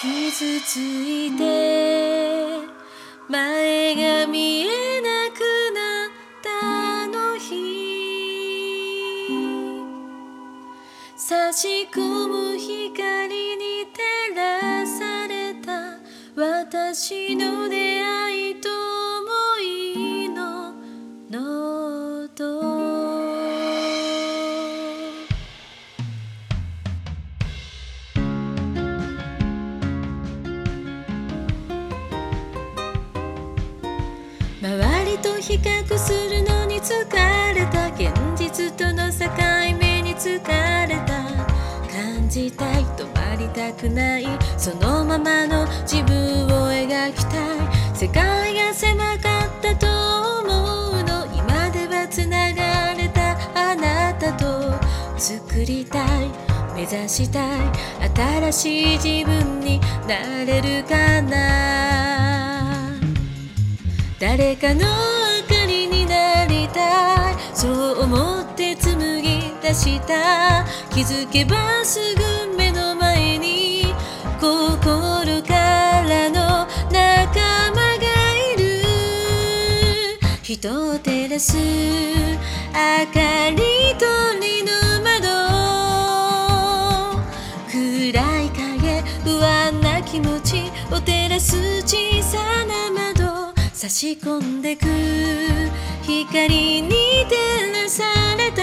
[0.00, 1.42] 傷ついて
[3.28, 5.40] 前が見えなく
[5.74, 6.10] なっ
[6.42, 7.50] たの日。
[11.18, 15.98] 差し込む光に照らされた
[16.34, 17.49] 私の
[35.20, 36.94] と比較するのに疲
[37.54, 39.26] れた現実との境
[39.78, 40.38] 目に疲
[40.88, 41.46] れた
[41.92, 49.86] 感じたい止まりたくないそのままの自分を描きたい世界が狭かったと
[50.40, 54.72] 思うの今ではつながれたあなたと
[55.18, 56.28] 作りたい
[56.74, 57.60] 目指したい
[58.50, 62.40] 新しい自分になれるかな
[64.18, 65.19] 誰かの
[67.60, 67.72] そう
[68.04, 70.64] 思って紡ぎ出した。
[70.94, 72.00] 気づけばす
[72.48, 73.92] ぐ目の前に
[74.40, 75.52] 心か
[76.08, 78.06] らの仲間が
[78.54, 78.80] いる。
[80.42, 81.62] 人を照らす明
[83.12, 83.62] かり
[83.98, 84.72] 鳥の
[85.04, 85.28] 窓。
[87.70, 87.74] 暗
[88.40, 93.52] い影不安な気持ちを照らす小さな窓。
[93.74, 95.69] 差し込んでく。
[96.10, 96.90] 光に
[97.28, 98.02] 照らさ
[98.36, 98.62] れた。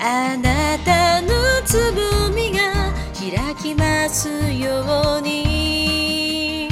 [0.00, 1.28] あなたの
[1.64, 6.68] つぼみが開きますように。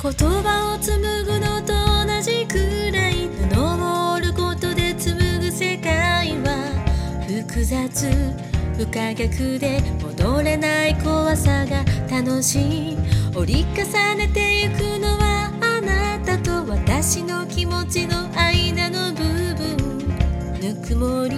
[0.00, 1.74] 言葉を紡ぐのと
[2.06, 6.72] 同じくらい布を織ることで紡ぐ世界は
[7.26, 8.08] 複雑。
[8.78, 12.98] 不可逆で戻れない怖さが楽しい。
[13.36, 14.47] 折り重ねて
[17.88, 19.76] の気持ちの間の部分
[20.60, 21.36] ぬくもり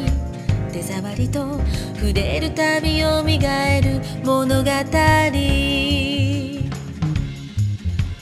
[0.72, 1.60] 手触りと
[1.94, 4.70] 触れるたびよみがえる物語。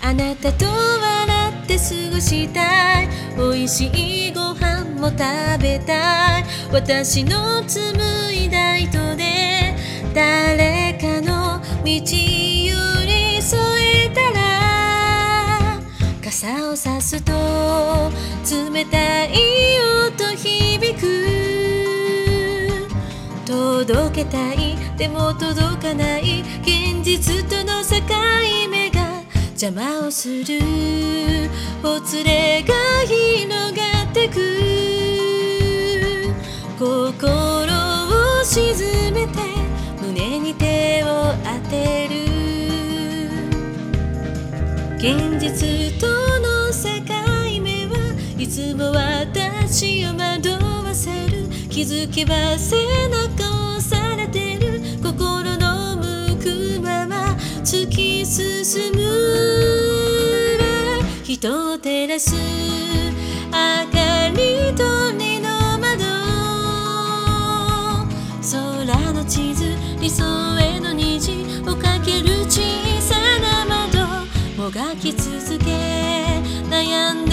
[0.01, 1.85] あなたと笑って過
[2.15, 3.09] ごしたい。
[3.37, 3.87] 美味し
[4.29, 5.19] いご飯も食
[5.63, 6.45] べたい。
[6.71, 9.75] 私の紡いだ糸で
[10.15, 12.58] 誰かの道
[16.41, 17.33] 傘をさすと
[18.73, 19.33] 冷たい
[20.07, 21.03] 音響く。
[23.45, 27.97] 届けたいでも届かない現実との境
[28.71, 30.61] 目が邪魔をする。
[31.83, 32.73] ほつれが
[33.05, 34.39] 広がってく。
[36.79, 39.41] 心を沈めて
[40.01, 42.29] 胸に手を当てる。
[44.99, 46.18] 現実と
[51.79, 52.75] 気づけば背
[53.07, 54.81] 中を押されてる。
[55.01, 58.99] 心の向くまま突き進む。
[61.23, 63.53] 人を照らす明
[63.93, 66.03] かり鳥の窓。
[68.43, 70.25] 空の地図理想
[70.59, 72.61] への虹をかける小
[73.01, 74.27] さな窓。
[74.61, 75.67] もがき続け
[76.69, 77.28] 悩んで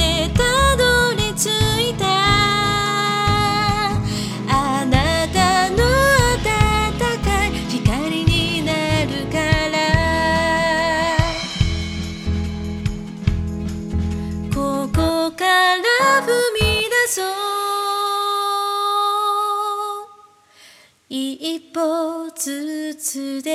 [23.15, 23.54] つで